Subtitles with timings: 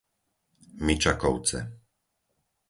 [0.85, 1.59] Mičakovce